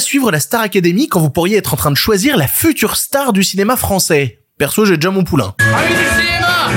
[0.00, 3.32] suivre la Star Academy quand vous pourriez être en train de choisir la future star
[3.32, 4.40] du cinéma français.
[4.58, 5.54] Perso, j'ai déjà mon poulain.
[5.58, 6.70] Allez du cinéma!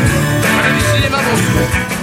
[0.63, 1.98] Allez du cinéma,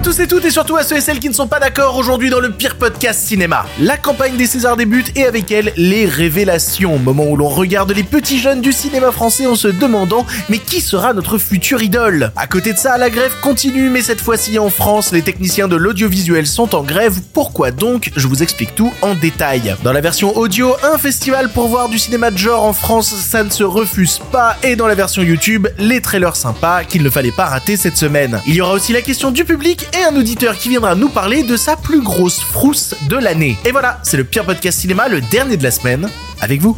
[0.00, 1.94] à tous et toutes et surtout à ceux et celles qui ne sont pas d'accord
[1.98, 3.66] aujourd'hui dans le pire podcast cinéma.
[3.78, 8.02] La campagne des Césars débute et avec elle les révélations, moment où l'on regarde les
[8.02, 12.32] petits jeunes du cinéma français en se demandant mais qui sera notre future idole?
[12.34, 15.76] À côté de ça, la grève continue mais cette fois-ci en France, les techniciens de
[15.76, 17.20] l'audiovisuel sont en grève.
[17.34, 18.10] Pourquoi donc?
[18.16, 19.76] Je vous explique tout en détail.
[19.82, 23.44] Dans la version audio, un festival pour voir du cinéma de genre en France, ça
[23.44, 27.32] ne se refuse pas et dans la version YouTube, les trailers sympas qu'il ne fallait
[27.32, 28.40] pas rater cette semaine.
[28.46, 31.42] Il y aura aussi la question du public et un auditeur qui viendra nous parler
[31.42, 33.56] de sa plus grosse frousse de l'année.
[33.64, 36.08] Et voilà, c'est le pire podcast cinéma, le dernier de la semaine,
[36.40, 36.76] avec vous.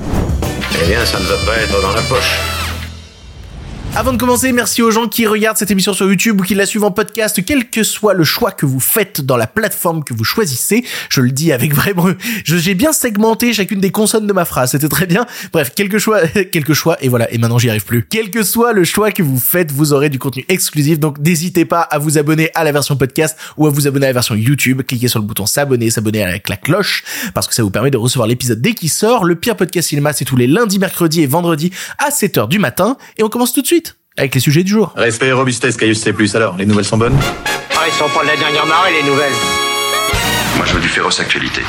[0.83, 2.62] Eh bien, ça ne va pas être dans la poche.
[3.95, 6.65] Avant de commencer, merci aux gens qui regardent cette émission sur YouTube ou qui la
[6.65, 10.15] suivent en podcast, quel que soit le choix que vous faites dans la plateforme que
[10.15, 10.83] vous choisissez.
[11.11, 12.07] Je le dis avec vraiment,
[12.47, 15.27] j'ai bien segmenté chacune des consonnes de ma phrase, c'était très bien.
[15.53, 18.07] Bref, quelque choix, quelque choix, et voilà, et maintenant j'y arrive plus.
[18.09, 21.67] Quel que soit le choix que vous faites, vous aurez du contenu exclusif, donc n'hésitez
[21.67, 24.35] pas à vous abonner à la version podcast ou à vous abonner à la version
[24.35, 24.81] YouTube.
[24.87, 27.05] Cliquez sur le bouton s'abonner, s'abonner avec la cloche,
[27.35, 29.27] parce que ça vous permet de recevoir l'épisode dès qu'il sort.
[29.27, 32.97] Le pire podcast cinéma, c'est tous les lundis, mercredis et vendredis à 7h du matin,
[33.19, 33.82] et on commence tout de suite
[34.17, 34.93] avec les sujets du jour.
[34.97, 36.15] Respect et robustesse, Caius C+.
[36.35, 37.19] Alors, les nouvelles sont bonnes?
[37.75, 39.33] Ah, ils sont pas de la dernière marée, les nouvelles.
[40.57, 41.63] Moi, je veux du féroce actualité.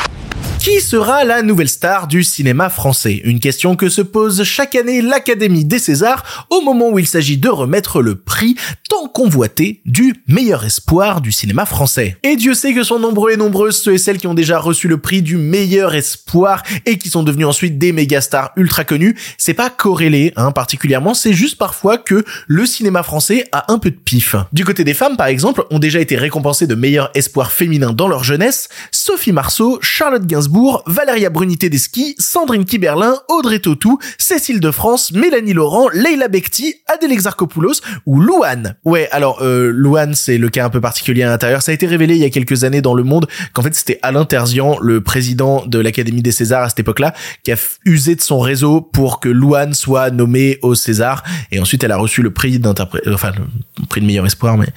[0.63, 3.19] Qui sera la nouvelle star du cinéma français?
[3.25, 7.35] Une question que se pose chaque année l'Académie des Césars au moment où il s'agit
[7.35, 8.55] de remettre le prix
[8.87, 12.15] tant convoité du meilleur espoir du cinéma français.
[12.23, 14.87] Et Dieu sait que sont nombreux et nombreuses ceux et celles qui ont déjà reçu
[14.87, 19.17] le prix du meilleur espoir et qui sont devenus ensuite des méga stars ultra connus.
[19.37, 23.91] C'est pas corrélé, hein, particulièrement, c'est juste parfois que le cinéma français a un peu
[23.91, 24.37] de pif.
[24.53, 28.07] Du côté des femmes, par exemple, ont déjà été récompensées de meilleur espoir féminin dans
[28.07, 30.52] leur jeunesse, Sophie Marceau, Charlotte Gainsbourg,
[30.85, 37.11] Valéria Brunité Deschi, Sandrine Kiberlin, Audrey Tautou, Cécile de France, Mélanie Laurent, Leila Bekti, Adèle
[37.11, 38.75] Exarchopoulos ou Louane.
[38.85, 41.61] Ouais, alors euh, Louane, c'est le cas un peu particulier à l'intérieur.
[41.61, 43.99] Ça a été révélé il y a quelques années dans le monde qu'en fait c'était
[44.01, 47.13] Alain Terzian, le président de l'Académie des Césars à cette époque-là,
[47.43, 47.55] qui a
[47.85, 51.23] usé de son réseau pour que Louane soit nommée au César.
[51.51, 54.57] Et ensuite, elle a reçu le prix d'interprète, enfin le prix de meilleur espoir.
[54.57, 54.67] Mais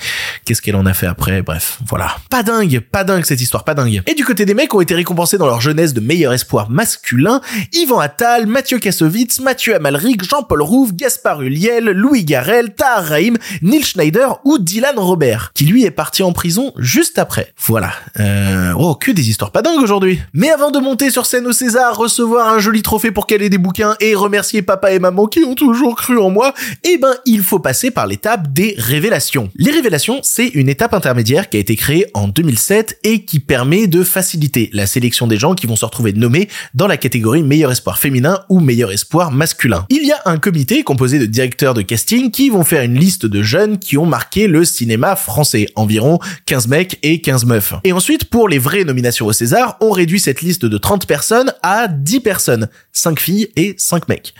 [0.45, 1.43] qu'est-ce qu'elle en a fait après?
[1.43, 2.17] Bref, voilà.
[2.31, 4.03] Pas dingue, pas dingue cette histoire, pas dingue.
[4.07, 7.41] Et du côté des mecs, ont été récompensés dans leur jeunesse de meilleur espoir masculin,
[7.73, 13.83] Yvan Attal, Mathieu Kassovitz, Mathieu Amalric, Jean-Paul Rouve, Gaspard Huliel, Louis Garel, Tahar Rahim, Neil
[13.83, 17.53] Schneider ou Dylan Robert, qui lui est parti en prison juste après.
[17.67, 17.91] Voilà.
[18.21, 20.21] Euh, oh, que des histoires pas dingues aujourd'hui.
[20.35, 23.59] Mais avant de monter sur scène au César, recevoir un joli trophée pour caler des
[23.59, 26.55] bouquins et remercier papa et maman qui ont toujours cru en moi,
[26.85, 29.51] eh ben, il faut passer par l'étape des révélations.
[29.57, 33.89] Les révélations, c'est une étape intermédiaire qui a été créée en 2007 et qui permet
[33.89, 37.71] de faciliter la sélection des gens qui vont se retrouver nommés dans la catégorie meilleur
[37.71, 39.87] espoir féminin ou meilleur espoir masculin.
[39.91, 43.27] Il y a un comité composé de directeurs de casting qui vont faire une liste
[43.27, 47.75] de jeunes qui ont marqué le cinéma français, environ 15 mecs et 15 meufs.
[47.85, 51.53] Et ensuite, pour les vraies nominations au César, on réduit cette liste de 30 personnes
[51.63, 54.35] à 10 personnes, 5 filles et 5 mecs.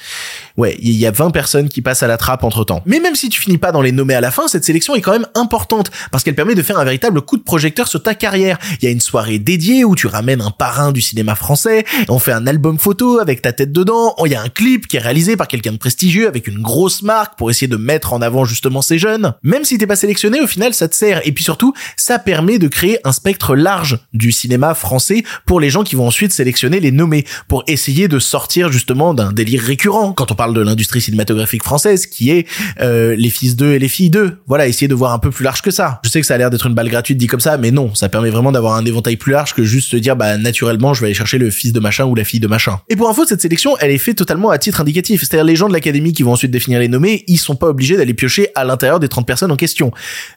[0.57, 2.83] Ouais, il y a 20 personnes qui passent à la trappe entre temps.
[2.87, 5.01] Mais même si tu finis pas dans les nommés à la fin, cette sélection est
[5.01, 8.15] quand même importante parce qu'elle permet de faire un véritable coup de projecteur sur ta
[8.15, 8.59] carrière.
[8.81, 12.19] Il y a une soirée dédiée où tu ramènes un parrain du cinéma français, on
[12.19, 15.01] fait un album photo avec ta tête dedans, il y a un clip qui est
[15.01, 18.45] réalisé par quelqu'un de prestigieux avec une grosse marque pour essayer de mettre en avant
[18.45, 19.35] justement ces jeunes.
[19.43, 21.21] Même si t'es pas sélectionné, au final, ça te sert.
[21.27, 25.71] Et puis surtout, ça permet de créer un spectre large du cinéma français pour les
[25.71, 30.13] gens qui vont ensuite sélectionner les nommés, pour essayer de sortir justement d'un délire récurrent
[30.13, 32.47] quand on parle de l'industrie cinématographique française, qui est
[32.81, 34.39] euh, les fils d'eux et les filles d'eux.
[34.47, 36.01] Voilà, essayer de voir un peu plus large que ça.
[36.05, 37.95] Je sais que ça a l'air d'être une balle gratuite dit comme ça, mais non,
[37.95, 41.01] ça permet vraiment d'avoir un éventail plus large que juste se dire, bah naturellement, je
[41.01, 42.81] vais aller chercher le fils de machin ou la fille de machin.
[42.89, 45.21] Et pour info, cette sélection, elle est faite totalement à titre indicatif.
[45.21, 47.97] C'est-à-dire les gens de l'académie qui vont ensuite définir les nommés, ils sont pas obligés
[47.97, 49.91] d'aller piocher à l'intérieur des 30 personnes en question.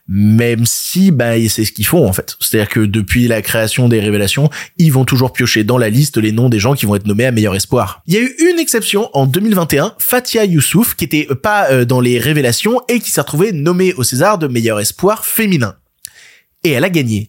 [0.08, 2.36] Même si, bah, c'est ce qu'ils font, en fait.
[2.40, 6.32] C'est-à-dire que depuis la création des révélations, ils vont toujours piocher dans la liste les
[6.32, 8.02] noms des gens qui vont être nommés à meilleur espoir.
[8.08, 12.02] Il y a eu une exception en 2021, Fatia Youssouf, qui était pas euh, dans
[12.02, 15.76] les révélations et qui s'est retrouvée nommée au César de meilleur espoir féminin.
[16.64, 17.29] Et elle a gagné.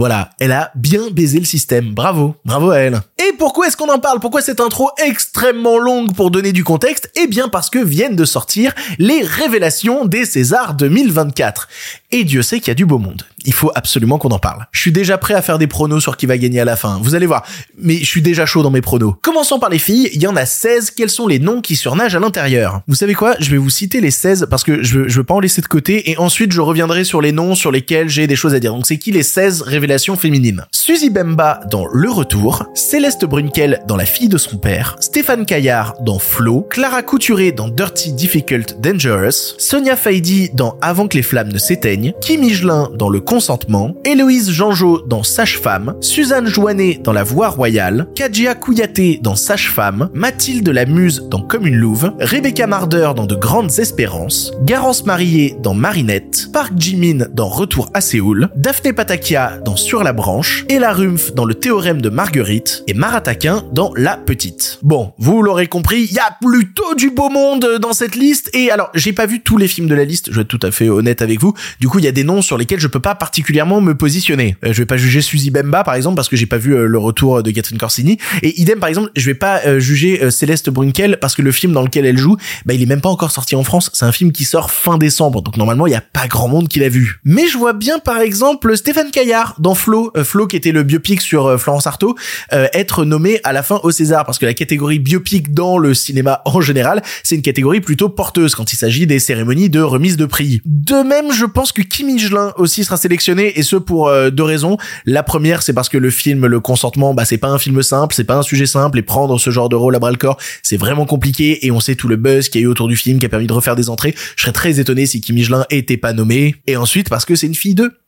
[0.00, 1.92] Voilà, elle a bien baisé le système.
[1.92, 3.02] Bravo, bravo à elle.
[3.18, 4.18] Et pourquoi est-ce qu'on en parle?
[4.18, 7.10] Pourquoi cette intro extrêmement longue pour donner du contexte?
[7.16, 11.68] Eh bien parce que viennent de sortir les révélations des Césars 2024.
[12.12, 13.24] Et Dieu sait qu'il y a du beau monde.
[13.44, 14.66] Il faut absolument qu'on en parle.
[14.72, 16.98] Je suis déjà prêt à faire des pronos sur qui va gagner à la fin.
[17.02, 17.46] Vous allez voir.
[17.78, 19.14] Mais je suis déjà chaud dans mes pronos.
[19.22, 20.10] Commençons par les filles.
[20.12, 20.90] Il y en a 16.
[20.90, 22.82] Quels sont les noms qui surnagent à l'intérieur?
[22.86, 23.34] Vous savez quoi?
[23.40, 25.62] Je vais vous citer les 16 parce que je veux, je veux pas en laisser
[25.62, 28.60] de côté et ensuite je reviendrai sur les noms sur lesquels j'ai des choses à
[28.60, 28.72] dire.
[28.72, 30.66] Donc c'est qui les 16 révélations féminines?
[30.72, 35.94] Suzy Bemba dans Le Retour, Céleste Brunkel dans La fille de son père, Stéphane Caillard
[36.00, 41.52] dans Flo, Clara Couturé dans Dirty Difficult Dangerous, Sonia Faidi dans Avant que les flammes
[41.52, 47.22] ne s'éteignent, Kim Michelin dans Le Consentement, Héloïse Janjot dans Sage-Femme, Suzanne Joannet dans La
[47.22, 53.12] Voix Royale, Kadjia Kouyaté dans Sage-Femme, Mathilde la Muse dans Comme une louve, Rebecca Marder
[53.14, 58.92] dans De Grandes Espérances, Garance Marié dans Marinette, Park Jimin dans Retour à Séoul, Daphné
[58.92, 63.92] Patakia dans Sur la branche, Ella Rumpf dans Le théorème de Marguerite et Marataquin dans
[63.94, 64.80] La Petite.
[64.82, 68.72] Bon, vous l'aurez compris, il y a plutôt du beau monde dans cette liste et
[68.72, 70.72] alors j'ai pas vu tous les films de la liste, je vais être tout à
[70.72, 71.54] fait honnête avec vous.
[71.78, 74.56] Du coup, il y a des noms sur lesquels je peux pas particulièrement me positionner.
[74.64, 76.86] Euh, je vais pas juger Suzy Bemba par exemple parce que j'ai pas vu euh,
[76.86, 80.30] le retour de Catherine Corsini et idem par exemple, je vais pas euh, juger euh,
[80.30, 83.10] Céleste Brunkel parce que le film dans lequel elle joue, bah il est même pas
[83.10, 83.90] encore sorti en France.
[83.92, 86.66] C'est un film qui sort fin décembre, donc normalement il y a pas grand monde
[86.66, 87.20] qui l'a vu.
[87.24, 90.82] Mais je vois bien par exemple Stéphane Caillard dans Flo, euh, Flo qui était le
[90.82, 92.16] biopic sur euh, Florence Artaud,
[92.54, 95.92] euh, être nommé à la fin au César parce que la catégorie biopic dans le
[95.92, 100.16] cinéma en général, c'est une catégorie plutôt porteuse quand il s'agit des cérémonies de remise
[100.16, 100.62] de prix.
[100.64, 104.42] De même, je pense que Kim Michelin aussi sera sélectionné et ce pour euh, deux
[104.42, 104.76] raisons.
[105.04, 108.14] La première, c'est parce que le film Le Consentement, bah c'est pas un film simple,
[108.14, 110.38] c'est pas un sujet simple et prendre ce genre de rôle à bras le corps,
[110.62, 112.96] c'est vraiment compliqué et on sait tout le buzz qu'il y a eu autour du
[112.96, 114.14] film qui a permis de refaire des entrées.
[114.36, 116.56] Je serais très étonné si Kim Michelin était pas nommé.
[116.66, 117.99] Et ensuite parce que c'est une fille d'eux.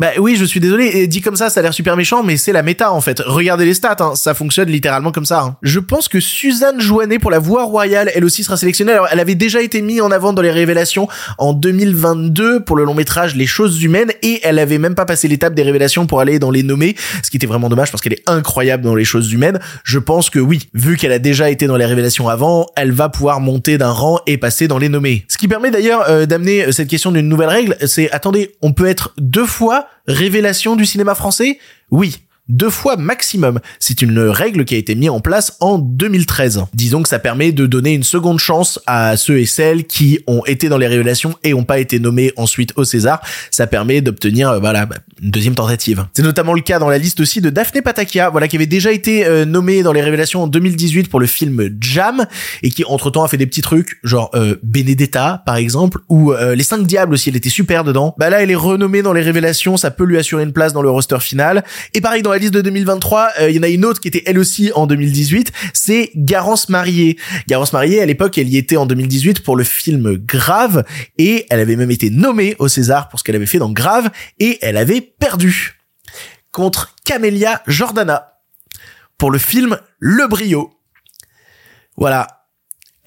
[0.00, 2.36] Bah oui, je suis désolé, et dit comme ça, ça a l'air super méchant, mais
[2.36, 3.20] c'est la méta en fait.
[3.26, 5.40] Regardez les stats, hein, ça fonctionne littéralement comme ça.
[5.40, 5.56] hein.
[5.62, 8.92] Je pense que Suzanne Joannet pour la voix royale, elle aussi sera sélectionnée.
[8.92, 11.08] Alors, elle avait déjà été mise en avant dans les révélations
[11.38, 15.26] en 2022 pour le long métrage Les choses humaines, et elle avait même pas passé
[15.26, 18.12] l'étape des révélations pour aller dans les nommés, ce qui était vraiment dommage parce qu'elle
[18.12, 19.58] est incroyable dans les choses humaines.
[19.82, 23.08] Je pense que oui, vu qu'elle a déjà été dans les révélations avant, elle va
[23.08, 25.24] pouvoir monter d'un rang et passer dans les nommés.
[25.26, 28.86] Ce qui permet d'ailleurs euh, d'amener cette question d'une nouvelle règle, c'est attendez, on peut
[28.86, 31.58] être deux fois révélation du cinéma français?
[31.90, 32.27] Oui.
[32.48, 33.60] Deux fois maximum.
[33.78, 36.64] C'est une règle qui a été mise en place en 2013.
[36.72, 40.44] Disons que ça permet de donner une seconde chance à ceux et celles qui ont
[40.46, 43.20] été dans les révélations et ont pas été nommés ensuite au César.
[43.50, 44.88] Ça permet d'obtenir, euh, voilà,
[45.22, 46.06] une deuxième tentative.
[46.14, 48.92] C'est notamment le cas dans la liste aussi de Daphné Patakia, voilà, qui avait déjà
[48.92, 52.26] été euh, nommée dans les révélations en 2018 pour le film Jam
[52.62, 56.32] et qui entre temps a fait des petits trucs, genre euh, Benedetta par exemple, ou
[56.32, 58.14] euh, Les Cinq Diables aussi, elle était super dedans.
[58.18, 60.82] Bah là, elle est renommée dans les révélations, ça peut lui assurer une place dans
[60.82, 61.64] le roster final.
[61.94, 64.22] Et pareil dans la de 2023, euh, il y en a une autre qui était
[64.26, 67.18] elle aussi en 2018, c'est Garance Marié.
[67.48, 70.84] Garance Marié, à l'époque, elle y était en 2018 pour le film Grave
[71.18, 74.10] et elle avait même été nommée au César pour ce qu'elle avait fait dans Grave
[74.38, 75.80] et elle avait perdu
[76.52, 78.38] contre Camélia Jordana
[79.18, 80.70] pour le film Le Brio.
[81.96, 82.37] Voilà.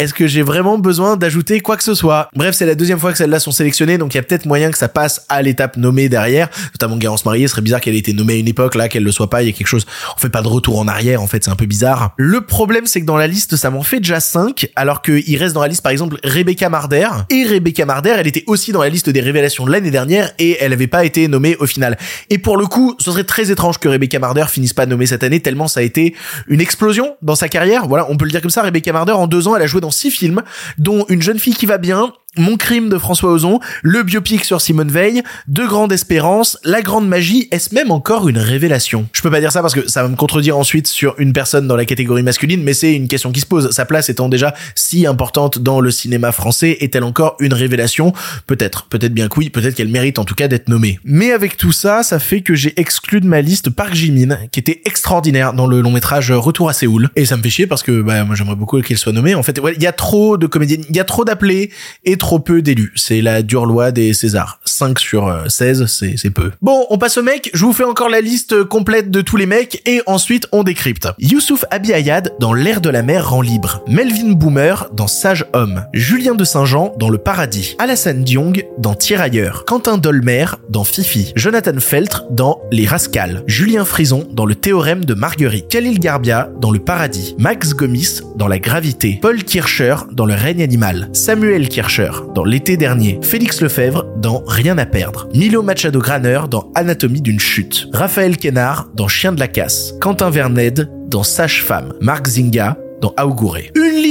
[0.01, 2.27] Est-ce que j'ai vraiment besoin d'ajouter quoi que ce soit?
[2.36, 4.71] Bref, c'est la deuxième fois que celles-là sont sélectionnées, donc il y a peut-être moyen
[4.71, 6.50] que ça passe à l'étape nommée derrière.
[6.74, 9.03] Notamment Garance Mariée, ce serait bizarre qu'elle ait été nommée à une époque, là, qu'elle
[9.03, 9.86] le soit pas, il y a quelque chose,
[10.18, 12.15] on fait pas de retour en arrière, en fait, c'est un peu bizarre.
[12.18, 15.53] Le problème, c'est que dans la liste, ça m'en fait déjà 5, alors qu'il reste
[15.53, 17.07] dans la liste, par exemple, Rebecca Marder.
[17.30, 20.74] Et Rebecca Marder, elle était aussi dans la liste des révélations l'année dernière, et elle
[20.74, 21.95] avait pas été nommée au final.
[22.31, 25.24] Et pour le coup, ce serait très étrange que Rebecca Marder finisse pas nommée cette
[25.24, 26.15] année, tellement ça a été
[26.48, 27.86] une explosion dans sa carrière.
[27.86, 29.80] Voilà, on peut le dire comme ça, Rebecca Marder, en deux ans, elle a joué
[29.80, 30.43] dans six films,
[30.77, 34.61] dont Une jeune fille qui va bien, Mon crime de François Ozon, le biopic sur
[34.61, 39.05] Simone Veil, De Grandes Espérances, La Grande Magie, est-ce même encore une révélation?
[39.11, 41.67] Je peux pas dire ça parce que ça va me contredire ensuite sur une personne
[41.67, 43.71] dans la catégorie masculine, mais c'est une question qui se pose.
[43.71, 48.13] Sa place étant déjà si importante dans le cinéma français, est-elle encore une révélation?
[48.47, 51.01] Peut-être, peut-être bien que oui, peut-être qu'elle mérite en tout cas d'être nommée.
[51.03, 54.61] Mais avec tout ça, ça fait que j'ai exclu de ma liste Park Jimin, qui
[54.61, 57.09] était extraordinaire dans le long métrage Retour à Séoul.
[57.17, 59.35] Et ça me fait chier parce que bah, moi j'aimerais beaucoup qu'elle soit nommée.
[59.35, 61.71] En fait, il y a trop de comédiennes, il y a trop d'appelés
[62.05, 62.93] et trop peu d'élus.
[62.95, 64.59] C'est la dure loi des Césars.
[64.63, 66.51] 5 sur euh, 16, c'est c'est peu.
[66.61, 67.49] Bon, on passe au mec.
[67.55, 71.07] Je vous fais encore la liste complète de tous les mecs et ensuite on décrypte.
[71.17, 73.83] Youssouf Abiyayad dans L'air de la mer rend libre.
[73.87, 75.85] Melvin Boomer dans Sage Homme.
[75.93, 77.75] Julien de Saint-Jean dans Le Paradis.
[77.79, 79.65] Alassane Diong dans Tirailleurs.
[79.65, 81.33] Quentin Dolmer dans Fifi.
[81.35, 83.43] Jonathan Feltre dans Les Rascals.
[83.47, 85.69] Julien Frison dans Le Théorème de Marguerite.
[85.69, 87.35] Khalil Garbia dans Le Paradis.
[87.39, 89.17] Max Gomis dans La Gravité.
[89.19, 91.09] Paul Kircher dans Le règne animal.
[91.13, 93.20] Samuel Kircher dans L'été dernier.
[93.22, 95.27] Félix Lefebvre dans Rien à perdre.
[95.34, 97.88] Milo Machado Graner dans Anatomie d'une chute.
[97.94, 99.94] Raphaël Kénard dans Chien de la casse.
[100.01, 101.94] Quentin Verned dans Sage Femme.
[102.01, 103.72] Marc Zinga dans Augurer.
[103.75, 104.01] Une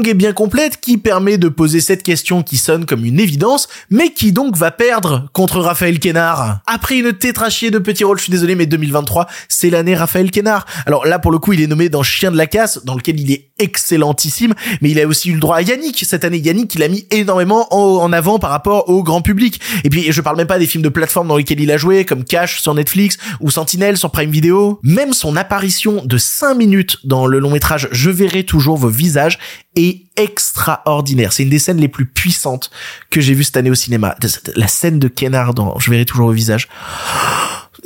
[0.00, 3.68] longue et bien complète qui permet de poser cette question qui sonne comme une évidence,
[3.90, 6.60] mais qui donc va perdre contre Raphaël Kénard.
[6.66, 10.64] Après une tétrachier de petits rôles, je suis désolé, mais 2023, c'est l'année Raphaël Kénard.
[10.86, 13.20] Alors là, pour le coup, il est nommé dans Chien de la casse, dans lequel
[13.20, 16.02] il est excellentissime, mais il a aussi eu le droit à Yannick.
[16.08, 19.60] Cette année, Yannick, il a mis énormément en, avant par rapport au grand public.
[19.84, 22.06] Et puis, je parle même pas des films de plateforme dans lesquels il a joué,
[22.06, 24.80] comme Cash sur Netflix ou Sentinelle sur Prime Video.
[24.82, 29.38] Même son apparition de 5 minutes dans le long métrage Je verrai toujours vos visages
[29.76, 31.32] est extraordinaire.
[31.32, 32.70] C'est une des scènes les plus puissantes
[33.10, 34.16] que j'ai vues cette année au cinéma.
[34.54, 36.68] La scène de Kennard dans Je verrai toujours vos visages.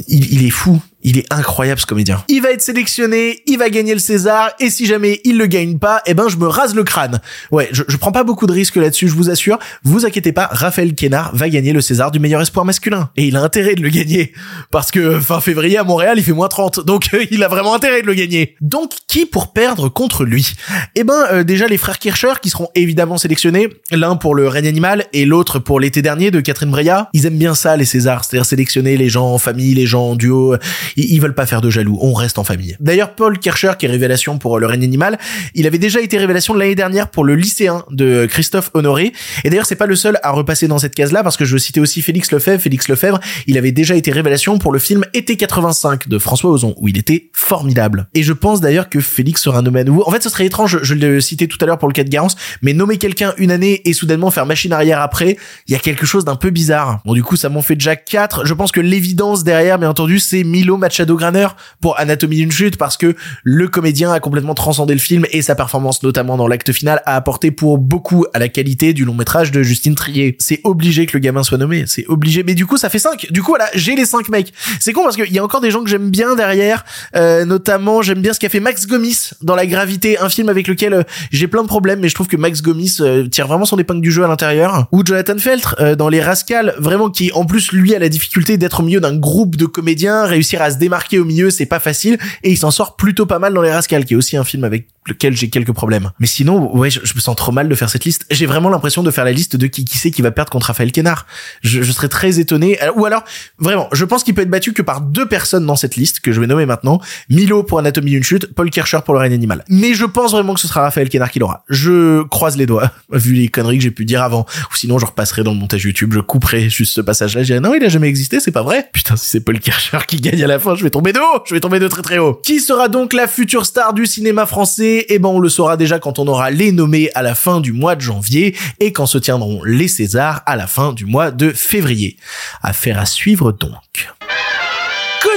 [0.09, 0.81] Il, il est fou.
[1.05, 2.25] Il est incroyable ce comédien.
[2.29, 5.79] Il va être sélectionné, il va gagner le César, et si jamais il le gagne
[5.79, 7.21] pas, eh ben je me rase le crâne.
[7.53, 9.59] Ouais, je, je prends pas beaucoup de risques là-dessus, je vous assure.
[9.83, 13.11] Vous inquiétez pas, Raphaël Kénard va gagner le César du meilleur espoir masculin.
[13.17, 14.33] Et il a intérêt de le gagner.
[14.71, 16.81] Parce que fin février à Montréal, il fait moins 30.
[16.85, 18.57] Donc il a vraiment intérêt de le gagner.
[18.61, 20.55] Donc qui pour perdre contre lui?
[20.95, 23.69] Eh ben euh, déjà les frères Kircher qui seront évidemment sélectionnés.
[23.91, 27.11] L'un pour le règne animal et l'autre pour l'été dernier de Catherine Breillat.
[27.13, 30.17] Ils aiment bien ça les Césars, c'est-à-dire sélectionner les gens en famille, les gens en
[30.17, 30.57] duo
[30.97, 32.77] ils, veulent pas faire de jaloux, on reste en famille.
[32.81, 35.19] D'ailleurs, Paul Kircher, qui est révélation pour Le règne animal,
[35.55, 39.13] il avait déjà été révélation l'année dernière pour le lycéen de Christophe Honoré.
[39.45, 41.59] Et d'ailleurs, c'est pas le seul à repasser dans cette case-là, parce que je veux
[41.59, 42.61] citer aussi Félix Lefebvre.
[42.61, 46.75] Félix Lefebvre, il avait déjà été révélation pour le film Été 85 de François Ozon,
[46.79, 48.07] où il était formidable.
[48.15, 50.07] Et je pense d'ailleurs que Félix sera nommé à nouveau.
[50.07, 52.09] En fait, ce serait étrange, je le citais tout à l'heure pour le cas de
[52.09, 55.37] Garance, mais nommer quelqu'un une année et soudainement faire machine arrière après,
[55.67, 57.01] il y a quelque chose d'un peu bizarre.
[57.05, 58.47] Bon, du coup, ça m'en fait déjà 4.
[58.47, 61.49] Je pense que l'évidence derrière, bien entendu, c'est Milo Machado Graner
[61.81, 65.55] pour Anatomie d'une chute parce que le comédien a complètement transcendé le film et sa
[65.55, 69.51] performance notamment dans l'acte final a apporté pour beaucoup à la qualité du long métrage
[69.51, 70.37] de Justine Trier.
[70.41, 72.43] C'est obligé que le gamin soit nommé, c'est obligé.
[72.43, 73.33] Mais du coup, ça fait 5.
[73.33, 74.53] Du coup, voilà, j'ai les 5 mecs.
[74.79, 76.85] C'est con parce qu'il y a encore des gens que j'aime bien derrière,
[77.17, 80.69] euh, notamment j'aime bien ce qu'a fait Max Gomis dans La Gravité, un film avec
[80.69, 83.65] lequel euh, j'ai plein de problèmes, mais je trouve que Max Gomis euh, tire vraiment
[83.65, 84.87] son épingle du jeu à l'intérieur.
[84.93, 88.81] Ou Jonathan Feltre dans Les Rascals, vraiment qui en plus lui a la difficulté d'être
[88.81, 92.19] au milieu d'un groupe de comédiens, réussir à démarquer au milieu, c'est pas facile.
[92.43, 94.65] Et il s'en sort plutôt pas mal dans Les Rascals, qui est aussi un film
[94.65, 96.11] avec lequel j'ai quelques problèmes.
[96.19, 98.27] Mais sinon, ouais, je, me sens trop mal de faire cette liste.
[98.31, 100.69] J'ai vraiment l'impression de faire la liste de qui qui sait qui va perdre contre
[100.69, 101.27] Raphaël Kénard.
[101.63, 102.83] Je, je serais très étonné.
[102.83, 103.25] Euh, ou alors,
[103.59, 106.33] vraiment, je pense qu'il peut être battu que par deux personnes dans cette liste que
[106.33, 107.01] je vais nommer maintenant.
[107.29, 109.65] Milo pour Anatomie d'une chute, Paul Kircher pour Le règne animal.
[109.69, 111.65] Mais je pense vraiment que ce sera Raphaël Kénard qui l'aura.
[111.69, 114.47] Je croise les doigts, vu les conneries que j'ai pu dire avant.
[114.73, 117.43] Ou sinon, je repasserai dans le montage YouTube, je couperai juste ce passage-là.
[117.43, 118.89] Je dirai non, il a jamais existé, c'est pas vrai.
[118.93, 121.43] Putain, si c'est Paul Kircher qui gagne à la fin, je vais tomber de haut.
[121.47, 122.41] Je vais tomber de très très haut.
[122.43, 125.99] Qui sera donc la future star du cinéma français Eh ben, on le saura déjà
[125.99, 129.19] quand on aura les nommés à la fin du mois de janvier et quand se
[129.19, 132.17] tiendront les Césars à la fin du mois de février.
[132.63, 134.09] Affaire à suivre donc.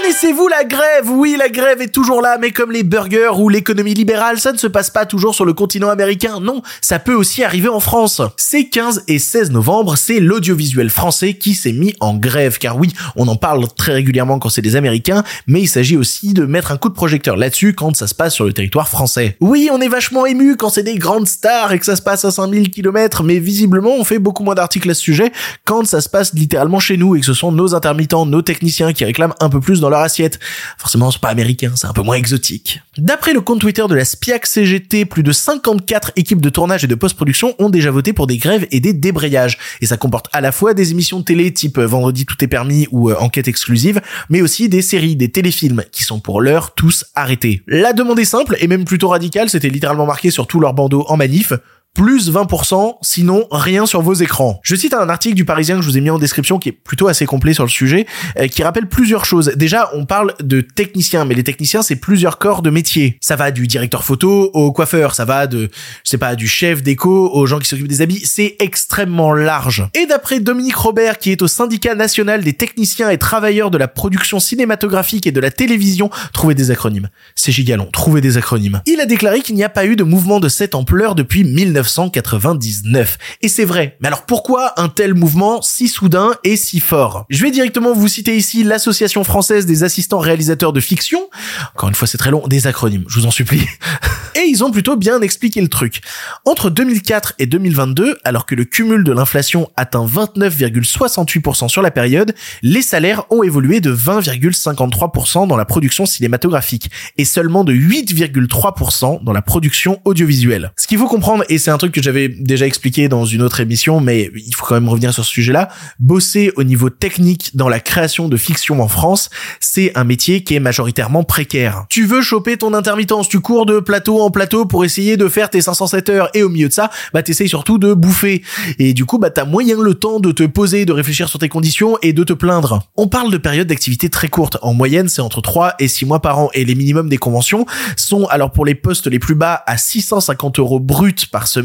[0.07, 1.09] Connaissez-vous la grève?
[1.09, 4.57] Oui, la grève est toujours là, mais comme les burgers ou l'économie libérale, ça ne
[4.57, 6.39] se passe pas toujours sur le continent américain.
[6.39, 8.21] Non, ça peut aussi arriver en France.
[8.37, 12.57] Ces 15 et 16 novembre, c'est l'audiovisuel français qui s'est mis en grève.
[12.57, 16.31] Car oui, on en parle très régulièrement quand c'est des Américains, mais il s'agit aussi
[16.31, 19.35] de mettre un coup de projecteur là-dessus quand ça se passe sur le territoire français.
[19.41, 22.23] Oui, on est vachement ému quand c'est des grandes stars et que ça se passe
[22.23, 25.33] à 5000 km, mais visiblement on fait beaucoup moins d'articles à ce sujet
[25.65, 28.93] quand ça se passe littéralement chez nous et que ce sont nos intermittents, nos techniciens
[28.93, 30.39] qui réclament un peu plus dans leur assiette.
[30.77, 32.81] Forcément, c'est pas américain, c'est un peu moins exotique.
[32.97, 36.87] D'après le compte Twitter de la SPIAC CGT, plus de 54 équipes de tournage et
[36.87, 39.57] de post-production ont déjà voté pour des grèves et des débrayages.
[39.81, 42.87] Et ça comporte à la fois des émissions de télé type Vendredi tout est permis
[42.91, 47.05] ou euh, Enquête exclusive, mais aussi des séries, des téléfilms qui sont pour l'heure tous
[47.15, 47.61] arrêtés.
[47.67, 51.05] La demande est simple et même plutôt radicale, c'était littéralement marqué sur tout leur bandeau
[51.07, 51.53] en manif
[51.97, 54.59] plus 20%, sinon rien sur vos écrans.
[54.61, 56.71] Je cite un article du Parisien que je vous ai mis en description qui est
[56.71, 58.05] plutôt assez complet sur le sujet,
[58.37, 59.51] euh, qui rappelle plusieurs choses.
[59.55, 63.17] Déjà, on parle de techniciens, mais les techniciens, c'est plusieurs corps de métier.
[63.19, 65.71] Ça va du directeur photo au coiffeur, ça va de,
[66.03, 69.83] je sais pas, du chef déco aux gens qui s'occupent des habits, c'est extrêmement large.
[69.95, 73.87] Et d'après Dominique Robert, qui est au syndicat national des techniciens et travailleurs de la
[73.87, 77.09] production cinématographique et de la télévision, trouvez des acronymes.
[77.33, 78.81] C'est gigalon, trouvez des acronymes.
[78.85, 81.86] Il a déclaré qu'il n'y a pas eu de mouvement de cette ampleur depuis 19
[81.87, 83.17] 1999.
[83.41, 83.97] Et c'est vrai.
[84.01, 87.25] Mais alors pourquoi un tel mouvement si soudain et si fort?
[87.29, 91.29] Je vais directement vous citer ici l'Association française des assistants réalisateurs de fiction.
[91.75, 93.65] Encore une fois, c'est très long, des acronymes, je vous en supplie.
[94.35, 96.01] et ils ont plutôt bien expliqué le truc.
[96.45, 102.33] Entre 2004 et 2022, alors que le cumul de l'inflation atteint 29,68% sur la période,
[102.61, 109.33] les salaires ont évolué de 20,53% dans la production cinématographique et seulement de 8,3% dans
[109.33, 110.71] la production audiovisuelle.
[110.75, 113.59] Ce qu'il faut comprendre, et c'est un truc que j'avais déjà expliqué dans une autre
[113.59, 115.67] émission, mais il faut quand même revenir sur ce sujet-là.
[115.99, 120.55] Bosser au niveau technique dans la création de fiction en France, c'est un métier qui
[120.55, 121.85] est majoritairement précaire.
[121.89, 125.49] Tu veux choper ton intermittence, tu cours de plateau en plateau pour essayer de faire
[125.49, 128.43] tes 507 heures et au milieu de ça, bah t'essayes surtout de bouffer.
[128.79, 131.49] Et du coup, bah t'as moyen le temps de te poser, de réfléchir sur tes
[131.49, 132.87] conditions et de te plaindre.
[132.95, 134.55] On parle de périodes d'activité très courtes.
[134.61, 137.65] En moyenne, c'est entre 3 et 6 mois par an et les minimums des conventions
[137.97, 141.56] sont alors pour les postes les plus bas à 650 euros bruts par semaine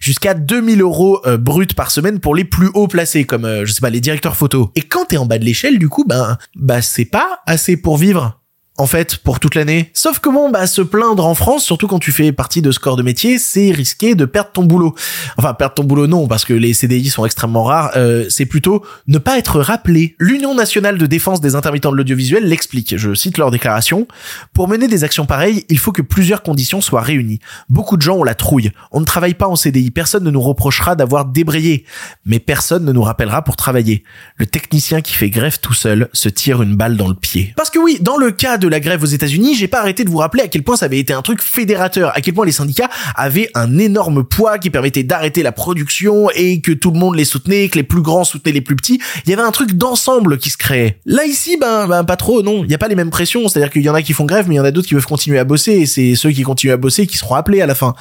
[0.00, 3.72] jusqu'à 2000 euros euh, bruts par semaine pour les plus hauts placés comme euh, je
[3.72, 4.70] sais pas les directeurs photo.
[4.74, 7.96] Et quand t'es en bas de l'échelle, du coup, ben bah c'est pas assez pour
[7.96, 8.40] vivre
[8.78, 9.90] en fait pour toute l'année.
[9.94, 12.78] Sauf que bon, bah se plaindre en France, surtout quand tu fais partie de ce
[12.78, 14.94] corps de métier, c'est risquer de perdre ton boulot.
[15.36, 17.92] Enfin perdre ton boulot non, parce que les CDI sont extrêmement rares.
[17.96, 20.14] Euh, c'est plutôt ne pas être rappelé.
[20.18, 22.96] L'Union nationale de défense des intermittents de l'audiovisuel l'explique.
[22.96, 24.06] Je cite leur déclaration.
[24.52, 27.40] Pour mener des actions pareilles, il faut que plusieurs conditions soient réunies.
[27.68, 28.72] Beaucoup de gens ont la trouille.
[28.92, 29.90] On ne travaille pas en CDI.
[29.90, 31.84] Personne ne nous reprochera d'avoir débrayé,
[32.24, 34.04] mais personne ne nous rappellera pour travailler.
[34.36, 37.52] Le technicien qui fait grève tout seul se tire une balle dans le pied.
[37.56, 40.10] Parce que oui, dans le cas de la grève aux États-Unis, j'ai pas arrêté de
[40.10, 42.52] vous rappeler à quel point ça avait été un truc fédérateur, à quel point les
[42.52, 47.16] syndicats avaient un énorme poids qui permettait d'arrêter la production et que tout le monde
[47.16, 49.00] les soutenait, que les plus grands soutenaient les plus petits.
[49.24, 50.98] Il y avait un truc d'ensemble qui se créait.
[51.06, 52.64] Là ici, ben, ben pas trop, non.
[52.64, 53.48] Il y a pas les mêmes pressions.
[53.48, 54.94] C'est-à-dire qu'il y en a qui font grève, mais il y en a d'autres qui
[54.94, 57.66] veulent continuer à bosser et c'est ceux qui continuent à bosser qui seront appelés à
[57.66, 57.94] la fin.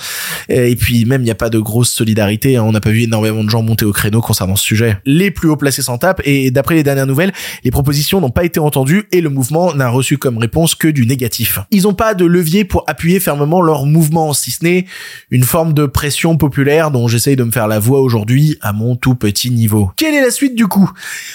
[0.49, 2.57] Et puis même, il n'y a pas de grosse solidarité.
[2.57, 2.63] hein.
[2.63, 4.97] On n'a pas vu énormément de gens monter au créneau concernant ce sujet.
[5.05, 8.43] Les plus hauts placés s'en tapent et d'après les dernières nouvelles, les propositions n'ont pas
[8.43, 11.59] été entendues et le mouvement n'a reçu comme réponse que du négatif.
[11.71, 14.85] Ils ont pas de levier pour appuyer fermement leur mouvement, si ce n'est
[15.29, 18.95] une forme de pression populaire dont j'essaye de me faire la voix aujourd'hui à mon
[18.95, 19.91] tout petit niveau.
[19.97, 20.89] Quelle est la suite du coup?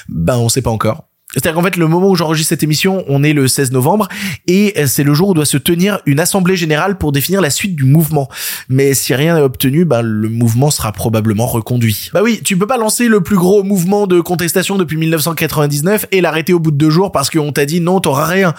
[0.09, 1.10] Ben on sait pas encore.
[1.33, 4.09] C'est-à-dire qu'en fait, le moment où j'enregistre cette émission, on est le 16 novembre,
[4.47, 7.77] et c'est le jour où doit se tenir une assemblée générale pour définir la suite
[7.77, 8.29] du mouvement.
[8.69, 12.11] Mais si rien n'est obtenu, ben, le mouvement sera probablement reconduit.
[12.13, 16.21] Bah oui, tu peux pas lancer le plus gros mouvement de contestation depuis 1999 et
[16.21, 18.55] l'arrêter au bout de deux jours parce qu'on t'a dit non, t'auras rien.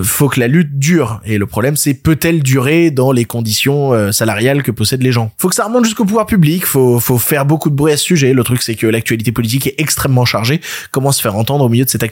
[0.00, 1.20] Faut que la lutte dure.
[1.24, 5.32] Et le problème, c'est peut-elle durer dans les conditions euh, salariales que possèdent les gens?
[5.38, 8.04] Faut que ça remonte jusqu'au pouvoir public, faut, faut faire beaucoup de bruit à ce
[8.04, 8.32] sujet.
[8.32, 10.60] Le truc, c'est que l'actualité politique est extrêmement chargée.
[10.92, 12.02] Comment se faire entendre au milieu de cette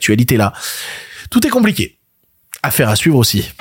[1.30, 1.98] Tout est compliqué.
[2.62, 3.52] Affaire à suivre aussi.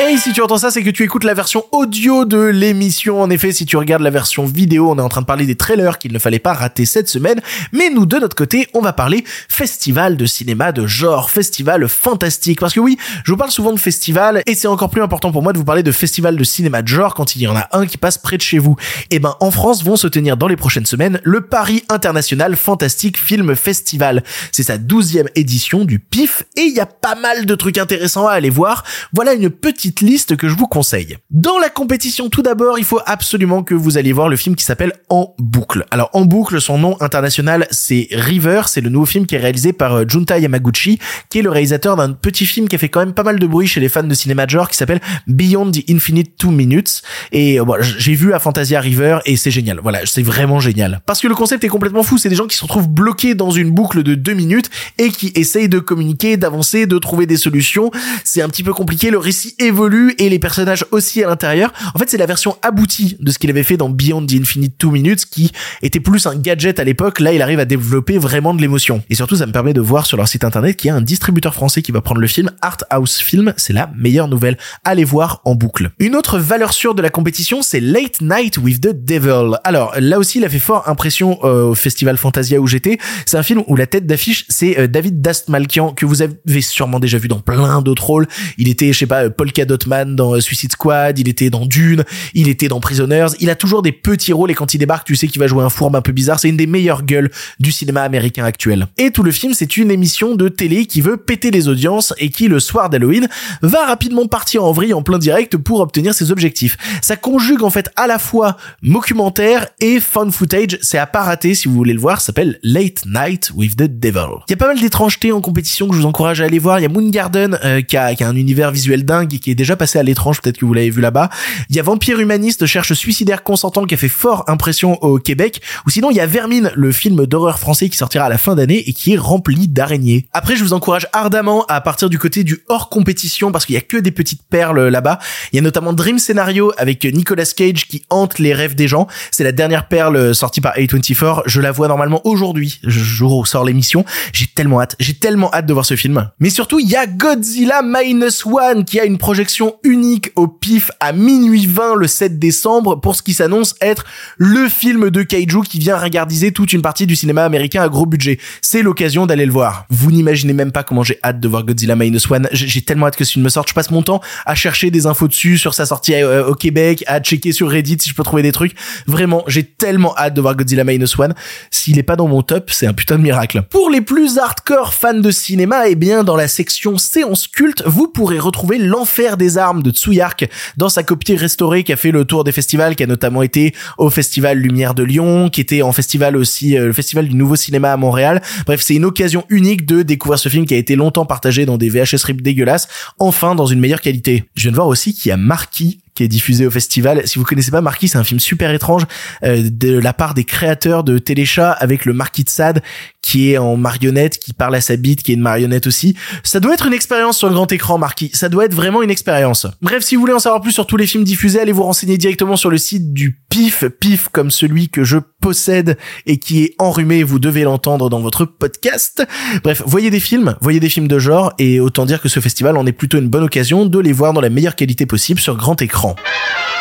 [0.00, 3.20] Et si tu entends ça, c'est que tu écoutes la version audio de l'émission.
[3.20, 5.56] En effet, si tu regardes la version vidéo, on est en train de parler des
[5.56, 7.40] trailers qu'il ne fallait pas rater cette semaine.
[7.72, 12.60] Mais nous, de notre côté, on va parler festival de cinéma de genre, festival fantastique.
[12.60, 15.42] Parce que oui, je vous parle souvent de festival et c'est encore plus important pour
[15.42, 17.66] moi de vous parler de festival de cinéma de genre quand il y en a
[17.72, 18.76] un qui passe près de chez vous.
[19.10, 23.18] Et ben, en France vont se tenir dans les prochaines semaines le Paris International Fantastic
[23.18, 24.22] Film Festival.
[24.52, 28.28] C'est sa douzième édition du PIF et il y a pas mal de trucs intéressants
[28.28, 28.84] à aller voir.
[29.12, 31.16] Voilà une petite liste que je vous conseille.
[31.30, 34.64] Dans la compétition, tout d'abord, il faut absolument que vous alliez voir le film qui
[34.64, 35.86] s'appelle En boucle.
[35.90, 38.62] Alors, En boucle, son nom international, c'est River.
[38.66, 40.98] C'est le nouveau film qui est réalisé par euh, Junta Yamaguchi,
[41.28, 43.46] qui est le réalisateur d'un petit film qui a fait quand même pas mal de
[43.46, 47.02] bruit chez les fans de cinéma genre, qui s'appelle Beyond the Infinite Two Minutes.
[47.32, 49.80] Et euh, bon, j'ai vu à Fantasia River et c'est génial.
[49.82, 51.00] Voilà, c'est vraiment génial.
[51.06, 52.18] Parce que le concept est complètement fou.
[52.18, 55.32] C'est des gens qui se retrouvent bloqués dans une boucle de deux minutes et qui
[55.34, 57.90] essayent de communiquer, d'avancer, de trouver des solutions.
[58.24, 59.10] C'est un petit peu compliqué.
[59.10, 59.77] Le récit évolue
[60.18, 61.72] et les personnages aussi à l'intérieur.
[61.94, 64.76] En fait, c'est la version aboutie de ce qu'il avait fait dans Beyond the Infinite
[64.76, 67.20] Two Minutes qui était plus un gadget à l'époque.
[67.20, 69.02] Là, il arrive à développer vraiment de l'émotion.
[69.08, 71.00] Et surtout, ça me permet de voir sur leur site internet qu'il y a un
[71.00, 73.54] distributeur français qui va prendre le film Art House Film.
[73.56, 74.58] C'est la meilleure nouvelle.
[74.84, 75.90] Allez voir en boucle.
[76.00, 79.58] Une autre valeur sûre de la compétition, c'est Late Night with the Devil.
[79.62, 82.98] Alors, là aussi, il a fait fort impression euh, au Festival Fantasia où j'étais.
[83.26, 86.98] C'est un film où la tête d'affiche, c'est euh, David Dastmalkian, que vous avez sûrement
[86.98, 88.26] déjà vu dans plein d'autres rôles.
[88.56, 91.66] Il était, je sais pas, Polka Dot Man dans euh, Suicide Squad, il était dans
[91.66, 95.06] Dune, il était dans Prisoners, il a toujours des petits rôles et quand il débarque,
[95.06, 97.30] tu sais qu'il va jouer un fourbe un peu bizarre, c'est une des meilleures gueules
[97.60, 98.86] du cinéma américain actuel.
[98.96, 102.30] Et tout le film, c'est une émission de télé qui veut péter les audiences et
[102.30, 103.28] qui, le soir d'Halloween,
[103.62, 106.76] va rapidement partir en vrille en plein direct pour obtenir ses objectifs.
[107.02, 111.54] Ça conjugue en fait à la fois documentaire et fun footage, c'est à pas rater
[111.54, 114.42] si vous voulez le voir, s'appelle Late Night with the Devil.
[114.48, 116.78] Il y a pas mal d'étrangetés en compétition que je vous encourage à aller voir,
[116.78, 119.38] il y a Moon Garden euh, qui, a, qui a un univers visuel dingue et
[119.38, 121.30] qui est déjà passé à l'étrange, peut-être que vous l'avez vu là-bas.
[121.70, 125.60] Il y a Vampire Humaniste cherche suicidaire consentant qui a fait fort impression au Québec.
[125.86, 128.54] Ou sinon, il y a Vermine, le film d'horreur français qui sortira à la fin
[128.54, 130.26] d'année et qui est rempli d'araignées.
[130.32, 133.78] Après, je vous encourage ardemment à partir du côté du hors compétition parce qu'il y
[133.78, 135.18] a que des petites perles là-bas.
[135.52, 139.06] Il y a notamment Dream Scenario avec Nicolas Cage qui hante les rêves des gens.
[139.30, 141.42] C'est la dernière perle sortie par A24.
[141.46, 144.04] Je la vois normalement aujourd'hui, jour où sort l'émission.
[144.32, 146.30] J'ai tellement hâte, j'ai tellement hâte de voir ce film.
[146.40, 150.48] Mais surtout, il y a Godzilla Minus One qui a une projection projection unique au
[150.48, 154.04] PIF à minuit 20 le 7 décembre pour ce qui s'annonce être
[154.36, 158.04] le film de kaiju qui vient regardiser toute une partie du cinéma américain à gros
[158.04, 158.40] budget.
[158.62, 159.86] C'est l'occasion d'aller le voir.
[159.90, 162.48] Vous n'imaginez même pas comment j'ai hâte de voir Godzilla Minus One.
[162.50, 163.68] J'ai tellement hâte que ce film me sorte.
[163.68, 167.04] Je passe mon temps à chercher des infos dessus sur sa sortie euh, au Québec,
[167.06, 168.74] à checker sur Reddit si je peux trouver des trucs.
[169.06, 171.34] Vraiment, j'ai tellement hâte de voir Godzilla Minus One.
[171.70, 173.62] S'il est pas dans mon top, c'est un putain de miracle.
[173.70, 178.08] Pour les plus hardcore fans de cinéma, eh bien, dans la section séance culte, vous
[178.08, 182.24] pourrez retrouver l'enfer des armes de Tsuyark dans sa copie restaurée qui a fait le
[182.24, 185.92] tour des festivals, qui a notamment été au festival Lumière de Lyon, qui était en
[185.92, 188.42] festival aussi, euh, le festival du nouveau cinéma à Montréal.
[188.66, 191.76] Bref, c'est une occasion unique de découvrir ce film qui a été longtemps partagé dans
[191.76, 192.88] des VHS rip dégueulasses,
[193.18, 194.44] enfin dans une meilleure qualité.
[194.54, 197.22] Je viens de voir aussi qu'il y a Marquis qui est diffusé au festival.
[197.28, 199.04] Si vous connaissez pas Marquis, c'est un film super étrange
[199.44, 202.82] euh, de la part des créateurs de Téléchat avec le Marquis de Sade
[203.28, 206.16] qui est en marionnette, qui parle à sa bite, qui est une marionnette aussi.
[206.44, 208.30] Ça doit être une expérience sur le grand écran, Marquis.
[208.32, 209.66] Ça doit être vraiment une expérience.
[209.82, 212.16] Bref, si vous voulez en savoir plus sur tous les films diffusés, allez vous renseigner
[212.16, 216.74] directement sur le site du PIF, PIF comme celui que je possède et qui est
[216.78, 219.26] enrhumé, vous devez l'entendre dans votre podcast.
[219.62, 222.78] Bref, voyez des films, voyez des films de genre et autant dire que ce festival
[222.78, 225.54] en est plutôt une bonne occasion de les voir dans la meilleure qualité possible sur
[225.56, 226.07] grand écran.
[226.08, 226.77] enfants.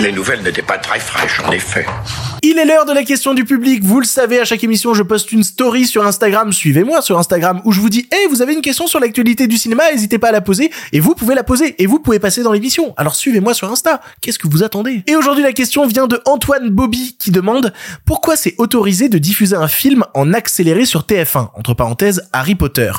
[0.00, 1.86] Les nouvelles n'étaient pas très fraîches, en effet.
[2.42, 3.82] Il est l'heure de la question du public.
[3.84, 6.52] Vous le savez, à chaque émission, je poste une story sur Instagram.
[6.52, 9.56] Suivez-moi sur Instagram où je vous dis, hey, vous avez une question sur l'actualité du
[9.56, 10.70] cinéma, n'hésitez pas à la poser.
[10.92, 11.74] Et vous pouvez la poser.
[11.82, 12.92] Et vous pouvez passer dans l'émission.
[12.96, 14.00] Alors suivez-moi sur Insta.
[14.20, 15.04] Qu'est-ce que vous attendez?
[15.06, 17.72] Et aujourd'hui, la question vient de Antoine Bobby qui demande
[18.04, 21.50] pourquoi c'est autorisé de diffuser un film en accéléré sur TF1?
[21.54, 22.92] Entre parenthèses, Harry Potter.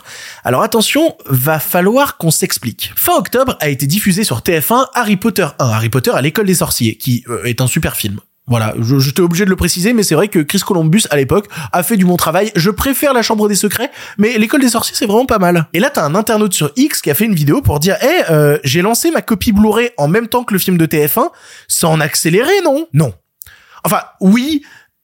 [0.43, 2.93] Alors attention, va falloir qu'on s'explique.
[2.95, 6.55] Fin octobre a été diffusé sur TF1 Harry Potter 1, Harry Potter à l'école des
[6.55, 8.19] sorciers, qui euh, est un super film.
[8.47, 11.47] Voilà, je- j'étais obligé de le préciser, mais c'est vrai que Chris Columbus, à l'époque,
[11.73, 12.51] a fait du bon travail.
[12.55, 15.65] Je préfère la Chambre des Secrets, mais l'école des sorciers, c'est vraiment pas mal.
[15.73, 18.31] Et là, t'as un internaute sur X qui a fait une vidéo pour dire, eh,
[18.31, 21.29] euh, j'ai lancé ma copie Blu-ray en même temps que le film de TF1,
[21.67, 22.87] sans en accéléré, non?
[22.93, 23.15] Non.
[23.83, 24.61] Enfin, oui,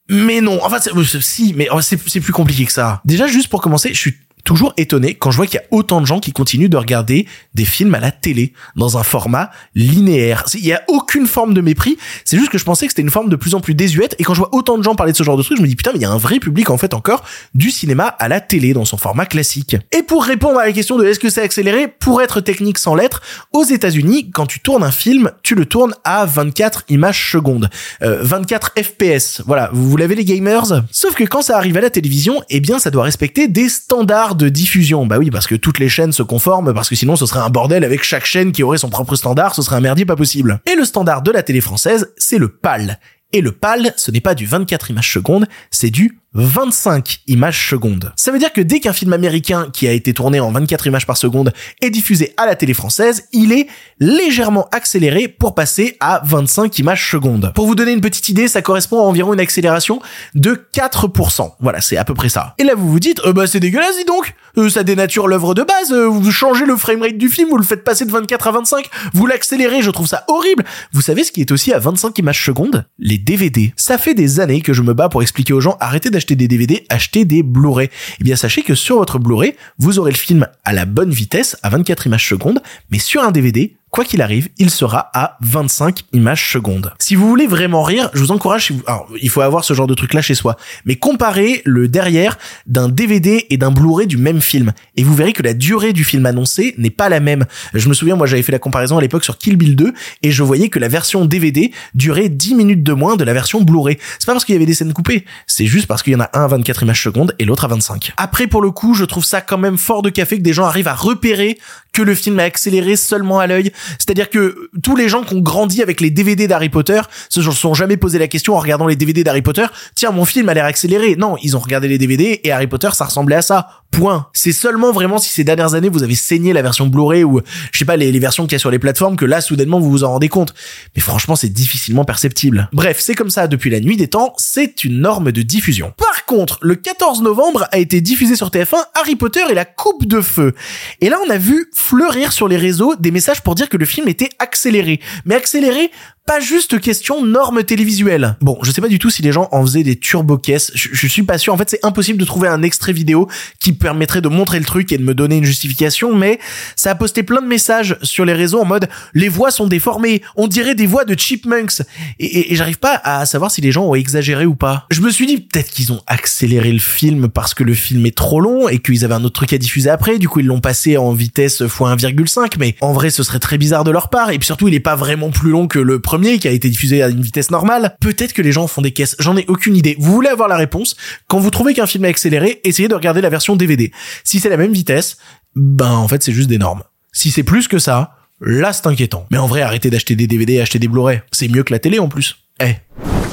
[0.08, 0.60] mais non.
[0.64, 3.02] Enfin, c'est- euh, si, mais oh, c'est c'est plus compliqué que ça.
[3.06, 6.02] Déjà, juste pour commencer, je suis toujours étonné quand je vois qu'il y a autant
[6.02, 10.46] de gens qui continuent de regarder des films à la télé dans un format linéaire.
[10.54, 11.98] Il y a aucune forme de mépris.
[12.26, 14.16] C'est juste que je pensais que c'était une forme de plus en plus désuète.
[14.20, 15.68] Et quand je vois autant de gens parler de ce genre de truc, je me
[15.68, 17.24] dis putain, mais il y a un vrai public en fait encore
[17.56, 19.76] du cinéma à la télé dans son format classique.
[19.92, 22.96] Et pour répondre à la question de est-ce que c'est accéléré, pour être technique sans
[22.96, 23.22] lettres,
[23.54, 27.70] aux États-Unis, quand tu tournes un film, tu le tournes à 24 images secondes,
[28.04, 29.42] Euh, 24 FPS.
[29.46, 30.84] Voilà, vous l'avez les gamers?
[30.92, 34.31] Sauf que quand ça arrive à la télévision, eh bien, ça doit respecter des standards
[34.36, 35.06] de diffusion.
[35.06, 37.50] Bah oui, parce que toutes les chaînes se conforment, parce que sinon ce serait un
[37.50, 40.62] bordel avec chaque chaîne qui aurait son propre standard, ce serait un merdier pas possible.
[40.72, 43.00] Et le standard de la télé française, c'est le PAL.
[43.34, 48.14] Et le PAL, ce n'est pas du 24 images secondes, c'est du 25 images secondes.
[48.16, 51.06] Ça veut dire que dès qu'un film américain qui a été tourné en 24 images
[51.06, 53.68] par seconde est diffusé à la télé française, il est
[54.00, 57.52] légèrement accéléré pour passer à 25 images secondes.
[57.54, 60.02] Pour vous donner une petite idée, ça correspond à environ une accélération
[60.34, 61.52] de 4%.
[61.60, 62.56] Voilà, c'est à peu près ça.
[62.58, 65.54] Et là, vous vous dites, euh, bah c'est dégueulasse, dis donc Euh, Ça dénature l'œuvre
[65.54, 68.48] de base, euh, vous changez le framerate du film, vous le faites passer de 24
[68.48, 70.64] à 25, vous l'accélérez, je trouve ça horrible
[70.94, 72.86] Vous savez ce qui est aussi à 25 images secondes?
[73.00, 73.74] Les DVD.
[73.76, 76.48] Ça fait des années que je me bats pour expliquer aux gens, arrêtez d'acheter des
[76.48, 77.90] DVD, achetez des Blu-ray.
[78.20, 81.58] Eh bien, sachez que sur votre Blu-ray, vous aurez le film à la bonne vitesse,
[81.64, 86.06] à 24 images secondes, mais sur un DVD, quoi qu'il arrive, il sera à 25
[86.14, 86.94] images secondes.
[86.98, 89.94] Si vous voulez vraiment rire, je vous encourage, alors, il faut avoir ce genre de
[89.94, 94.42] truc là chez soi, mais comparez le derrière d'un DVD et d'un Blu-ray du même
[94.42, 97.46] film, et vous verrez que la durée du film annoncé n'est pas la même.
[97.74, 100.32] Je me souviens, moi j'avais fait la comparaison à l'époque sur Kill Bill 2, et
[100.32, 103.98] je voyais que la version DVD durait 10 minutes de moins de la version Blu-ray.
[104.20, 106.22] C'est pas parce qu'il y avait des scènes coupées, c'est juste parce qu'il y en
[106.22, 108.14] a un à 24 images secondes et l'autre à 25.
[108.16, 110.66] Après, pour le coup, je trouve ça quand même fort de café que des gens
[110.66, 111.58] arrivent à repérer
[111.94, 113.72] que le film a accéléré seulement à l'œil.
[114.00, 117.74] C'est-à-dire que tous les gens qui ont grandi avec les DVD d'Harry Potter se sont
[117.74, 120.66] jamais posé la question en regardant les DVD d'Harry Potter, tiens, mon film a l'air
[120.66, 121.16] accéléré.
[121.16, 123.84] Non, ils ont regardé les DVD et Harry Potter, ça ressemblait à ça.
[123.92, 124.28] Point.
[124.34, 127.78] C'est seulement vraiment si ces dernières années vous avez saigné la version Blu-ray ou, je
[127.78, 130.04] sais pas, les, versions qu'il y a sur les plateformes que là, soudainement, vous vous
[130.04, 130.54] en rendez compte.
[130.96, 132.70] Mais franchement, c'est difficilement perceptible.
[132.74, 135.94] Bref, c'est comme ça depuis la nuit des temps, c'est une norme de diffusion.
[135.98, 140.06] Par contre, le 14 novembre a été diffusé sur TF1 Harry Potter et la Coupe
[140.06, 140.54] de Feu.
[141.02, 143.86] Et là, on a vu fleurir sur les réseaux des messages pour dire que le
[143.86, 145.00] film était accéléré.
[145.26, 145.92] Mais accéléré
[146.26, 148.38] pas juste question normes télévisuelles.
[148.42, 150.72] Bon, je sais pas du tout si les gens en faisaient des turbo caisses.
[150.76, 151.54] Je, suis pas sûr.
[151.54, 153.28] En fait, c'est impossible de trouver un extrait vidéo
[153.60, 156.40] qui permettrait de montrer le truc et de me donner une justification, mais
[156.76, 160.22] ça a posté plein de messages sur les réseaux en mode les voix sont déformées,
[160.36, 161.82] on dirait des voix de chipmunks.
[162.20, 164.86] Et, et- et j'arrive pas à savoir si les gens ont exagéré ou pas.
[164.92, 168.16] Je me suis dit peut-être qu'ils ont accéléré le film parce que le film est
[168.16, 170.18] trop long et qu'ils avaient un autre truc à diffuser après.
[170.20, 172.54] Du coup, ils l'ont passé en vitesse x 1,5.
[172.60, 174.32] Mais en vrai, ce serait très bizarre de leur part.
[174.32, 176.68] Et puis surtout, il est pas vraiment plus long que le premier qui a été
[176.68, 177.96] diffusé à une vitesse normale.
[178.02, 179.16] Peut-être que les gens font des caisses.
[179.20, 179.96] J'en ai aucune idée.
[179.98, 180.98] Vous voulez avoir la réponse
[181.30, 183.94] Quand vous trouvez qu'un film est accéléré, essayez de regarder la version DVD.
[184.26, 185.16] Si c'est la même vitesse,
[185.56, 186.84] ben en fait, c'est juste des normes.
[187.14, 189.26] Si c'est plus que ça, là c'est inquiétant.
[189.32, 191.22] Mais en vrai, arrêtez d'acheter des DVD et acheter des Blu-ray.
[191.32, 192.36] C'est mieux que la télé en plus.
[192.62, 192.76] Eh.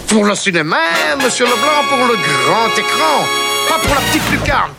[0.06, 0.78] Pour le cinéma,
[1.20, 3.24] monsieur Leblanc, pour le grand écran,
[3.68, 4.70] pas pour la petite lucarne.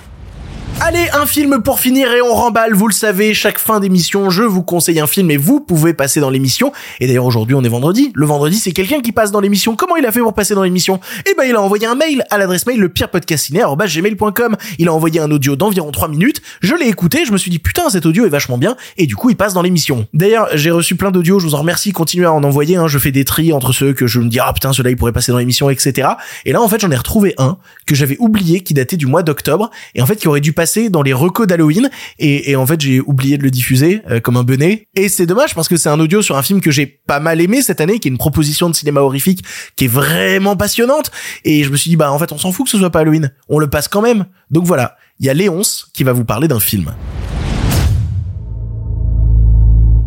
[0.82, 4.44] Allez, un film pour finir et on remballe, vous le savez, chaque fin d'émission, je
[4.44, 6.72] vous conseille un film et vous pouvez passer dans l'émission.
[7.02, 8.12] Et d'ailleurs, aujourd'hui, on est vendredi.
[8.16, 9.76] Le vendredi, c'est quelqu'un qui passe dans l'émission.
[9.76, 11.02] Comment il a fait pour passer dans l'émission?
[11.30, 14.56] Eh ben, il a envoyé un mail à l'adresse mail lepirepodcastiné@gmail.com.
[14.78, 16.42] Il a envoyé un audio d'environ 3 minutes.
[16.62, 18.78] Je l'ai écouté, je me suis dit, putain, cet audio est vachement bien.
[18.98, 20.08] Et du coup, il passe dans l'émission.
[20.14, 22.88] D'ailleurs, j'ai reçu plein d'audios, je vous en remercie, continuez à en envoyer, hein.
[22.88, 25.12] Je fais des tris entre ceux que je me dis, ah putain, celui-là, il pourrait
[25.12, 26.08] passer dans l'émission, etc.
[26.46, 29.24] Et là, en fait, j'en ai retrouvé un que j'avais oublié, qui datait du mois
[29.24, 32.80] d'octobre, et en fait, qui aurait dû passer dans les recos d'Halloween, et, en fait,
[32.82, 34.88] j'ai oublié de le diffuser, euh, comme un benet.
[34.96, 37.42] Et c'est dommage, parce que c'est un audio sur un film que j'ai pas mal
[37.42, 39.44] aimé cette année, qui est une proposition de cinéma horrifique,
[39.76, 41.12] qui est vraiment passionnante,
[41.44, 43.00] et je me suis dit, bah, en fait, on s'en fout que ce soit pas
[43.00, 43.32] Halloween.
[43.48, 44.26] On le passe quand même.
[44.52, 44.96] Donc voilà.
[45.20, 46.94] Il y a Léonce qui va vous parler d'un film.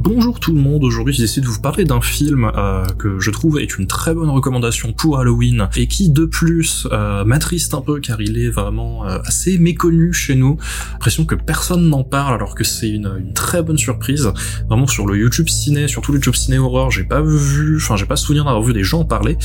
[0.05, 3.31] Bonjour tout le monde, aujourd'hui j'ai décidé de vous parler d'un film euh, que je
[3.31, 7.83] trouve est une très bonne recommandation pour Halloween et qui de plus euh, m'attriste un
[7.83, 10.59] peu car il est vraiment euh, assez méconnu chez nous.
[10.91, 14.29] L'impression que personne n'en parle alors que c'est une, une très bonne surprise.
[14.69, 18.07] Vraiment sur le YouTube ciné, surtout le YouTube ciné horreur, j'ai pas vu, enfin j'ai
[18.07, 19.39] pas souvenir d'avoir vu des gens en parler.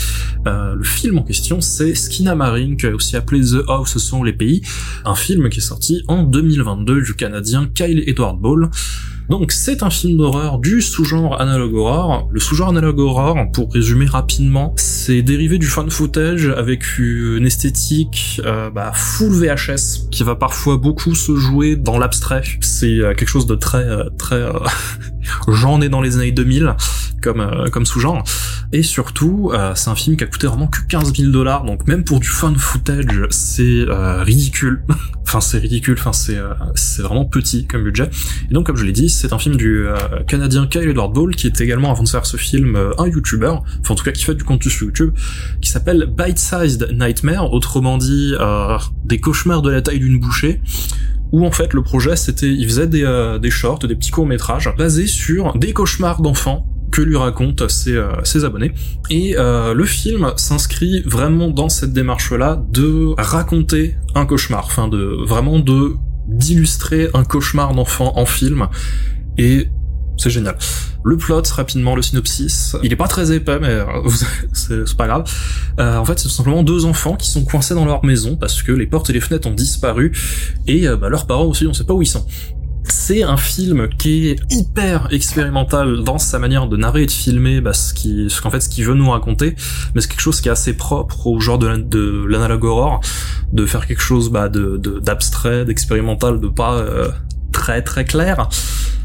[0.47, 4.63] Euh, le film en question c'est Skinamarink, aussi appelé The House sont les pays,
[5.05, 8.71] un film qui est sorti en 2022 du Canadien Kyle Edward Ball.
[9.29, 12.29] Donc c'est un film d'horreur du sous-genre analogue horror.
[12.31, 18.41] Le sous-genre analogue horror, pour résumer rapidement, c'est dérivé du fan footage avec une esthétique
[18.45, 22.43] euh, bah, full VHS qui va parfois beaucoup se jouer dans l'abstrait.
[22.61, 24.53] C'est euh, quelque chose de très euh, très euh,
[25.49, 26.75] genre né dans les années 2000
[27.21, 28.23] comme euh, comme sous-genre.
[28.73, 31.87] Et surtout, euh, c'est un film qui a coûté vraiment que 15 000 dollars, donc
[31.87, 34.83] même pour du fan footage, c'est euh, ridicule.
[35.23, 35.95] enfin, c'est ridicule.
[35.99, 36.37] Enfin, c'est
[36.75, 38.09] c'est vraiment petit comme budget.
[38.49, 39.85] Et donc, comme je l'ai dit, c'est un film du
[40.27, 43.93] Canadien Kyle Edward Ball, qui est également, avant de faire ce film, un YouTuber, enfin
[43.93, 45.13] en tout cas qui fait du contenu sur YouTube,
[45.61, 50.61] qui s'appelle Bite Sized Nightmare, autrement dit euh, des cauchemars de la taille d'une bouchée
[51.31, 54.25] où en fait le projet c'était il faisait des, euh, des shorts, des petits courts
[54.25, 56.65] métrages basés sur des cauchemars d'enfants
[56.97, 58.73] que lui racontent ses, euh, ses abonnés.
[59.11, 65.15] Et euh, le film s'inscrit vraiment dans cette démarche-là de raconter un cauchemar, enfin de
[65.23, 65.93] vraiment de
[66.27, 68.67] d'illustrer un cauchemar d'enfant en film.
[69.37, 69.67] Et
[70.17, 70.57] c'est génial.
[71.03, 73.85] Le plot, rapidement, le synopsis, il est pas très épais, mais euh,
[74.53, 75.31] c'est pas grave.
[75.79, 78.61] Euh, en fait, c'est tout simplement deux enfants qui sont coincés dans leur maison parce
[78.63, 80.11] que les portes et les fenêtres ont disparu
[80.65, 82.25] et euh, bah, leurs parents aussi, on sait pas où ils sont.
[82.83, 87.61] C'est un film qui est hyper expérimental dans sa manière de narrer et de filmer
[87.61, 89.55] bah, ce qui, ce qu'en fait ce qu'il veut nous raconter,
[89.93, 93.01] mais c'est quelque chose qui est assez propre au genre de, la- de l'analogue horror,
[93.53, 97.09] de faire quelque chose bah, d'abstrait, d'expérimental, de pas euh,
[97.51, 98.47] très très clair.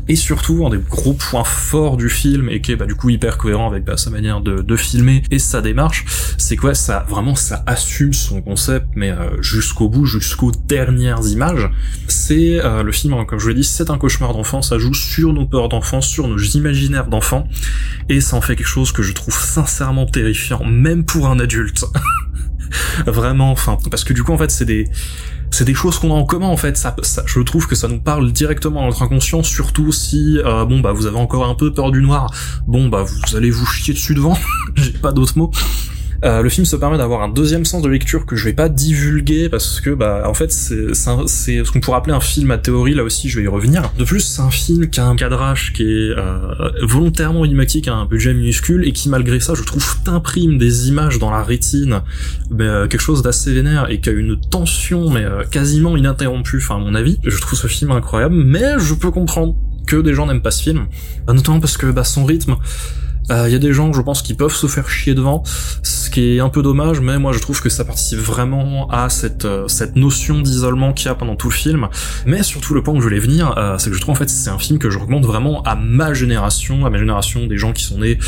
[0.08, 3.10] Et surtout, un des gros points forts du film, et qui est bah, du coup
[3.10, 6.04] hyper cohérent avec bah, sa manière de, de filmer et sa démarche,
[6.38, 6.74] c'est quoi?
[6.74, 11.70] Ça vraiment ça assume son concept, mais euh, jusqu'au bout, jusqu'aux dernières images.
[12.08, 14.78] C'est euh, le film, hein, comme je vous l'ai dit, c'est un cauchemar d'enfant, ça
[14.78, 17.48] joue sur nos peurs d'enfant, sur nos imaginaires d'enfant,
[18.08, 21.84] et ça en fait quelque chose que je trouve sincèrement terrifiant, même pour un adulte.
[23.06, 24.88] Vraiment, enfin, parce que du coup en fait c'est des
[25.52, 26.76] c'est des choses qu'on a en commun en fait.
[26.76, 30.64] Ça, ça, je trouve que ça nous parle directement à notre inconscient, surtout si euh,
[30.64, 32.32] bon bah vous avez encore un peu peur du noir.
[32.66, 34.36] Bon bah vous allez vous chier dessus devant.
[34.74, 35.50] J'ai pas d'autres mots.
[36.24, 38.68] Euh, le film se permet d'avoir un deuxième sens de lecture que je vais pas
[38.68, 40.94] divulguer parce que bah en fait c'est
[41.26, 43.90] c'est ce qu'on pourrait appeler un film à théorie là aussi je vais y revenir.
[43.98, 47.94] De plus c'est un film qui a un cadrage qui est euh, volontairement énigmatique, a
[47.94, 52.02] un budget minuscule et qui malgré ça je trouve t'imprime des images dans la rétine,
[52.60, 56.58] euh, quelque chose d'assez vénère et qui a une tension mais euh, quasiment ininterrompue.
[56.58, 59.56] Enfin à mon avis, je trouve ce film incroyable, mais je peux comprendre
[59.86, 60.86] que des gens n'aiment pas ce film,
[61.28, 62.56] Euh, notamment parce que bah, son rythme
[63.30, 65.42] il y a des gens, je pense, qui peuvent se faire chier devant,
[65.82, 69.08] ce qui est un peu dommage, mais moi je trouve que ça participe vraiment à
[69.08, 71.88] cette euh, cette notion d'isolement qu'il y a pendant tout le film.
[72.26, 74.28] Mais surtout le point où je voulais venir, euh, c'est que je trouve en fait
[74.28, 77.72] c'est un film que je recommande vraiment à ma génération, à ma génération des gens
[77.72, 78.18] qui sont nés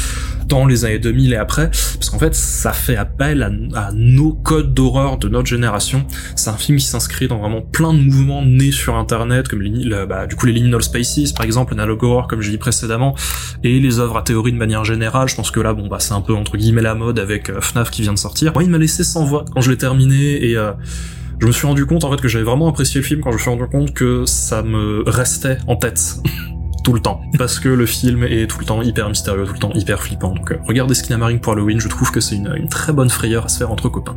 [0.46, 3.42] dans les années 2000 et après, parce qu'en fait ça fait appel
[3.74, 6.07] à, nos codes d'horreur de notre génération.
[6.37, 9.70] C'est un film qui s'inscrit dans vraiment plein de mouvements nés sur internet, comme les,
[9.70, 13.14] le, bah, du coup les liminal spaces par exemple, Analog Horror comme j'ai dit précédemment,
[13.62, 15.28] et les œuvres à théorie de manière générale.
[15.28, 17.60] Je pense que là bon bah c'est un peu entre guillemets la mode avec euh,
[17.60, 18.52] FNAF qui vient de sortir.
[18.54, 20.72] Moi il m'a laissé sans voix quand je l'ai terminé et euh,
[21.40, 23.36] je me suis rendu compte en fait que j'avais vraiment apprécié le film quand je
[23.36, 26.16] me suis rendu compte que ça me restait en tête.
[26.84, 27.22] tout le temps.
[27.38, 30.34] Parce que le film est tout le temps hyper mystérieux, tout le temps hyper flippant.
[30.34, 33.46] Donc euh, regardez Skinamarink pour Halloween, je trouve que c'est une, une très bonne frayeur
[33.46, 34.16] à se faire entre copains.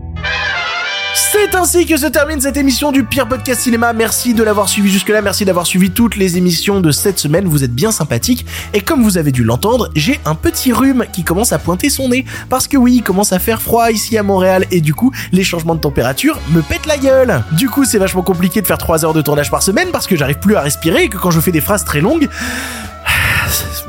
[1.19, 3.91] C'est ainsi que se termine cette émission du pire podcast cinéma.
[3.91, 5.23] Merci de l'avoir suivi jusque-là.
[5.23, 7.45] Merci d'avoir suivi toutes les émissions de cette semaine.
[7.45, 8.45] Vous êtes bien sympathiques.
[8.75, 12.09] Et comme vous avez dû l'entendre, j'ai un petit rhume qui commence à pointer son
[12.09, 12.23] nez.
[12.51, 14.65] Parce que oui, il commence à faire froid ici à Montréal.
[14.69, 17.43] Et du coup, les changements de température me pètent la gueule.
[17.53, 20.15] Du coup, c'est vachement compliqué de faire 3 heures de tournage par semaine parce que
[20.15, 22.29] j'arrive plus à respirer et que quand je fais des phrases très longues,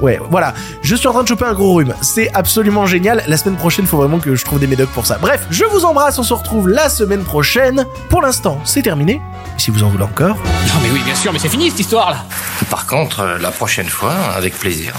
[0.01, 0.55] ouais, voilà.
[0.83, 1.95] Je suis en train de choper un gros rhume.
[2.03, 3.23] C'est absolument génial.
[3.27, 5.19] La semaine prochaine, faut vraiment que je trouve des médocs pour ça.
[5.21, 6.19] Bref, je vous embrasse.
[6.19, 7.87] On se retrouve la semaine prochaine.
[8.09, 9.21] Pour l'instant, c'est terminé.
[9.57, 10.37] Si vous en voulez encore.
[10.37, 12.25] Non mais oui, bien sûr, mais c'est fini cette histoire là
[12.71, 14.95] Par contre, euh, la prochaine fois, avec plaisir.